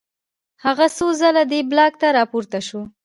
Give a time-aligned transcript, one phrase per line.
[0.65, 2.81] هغه څو ځله دې بلاک ته راپورته شو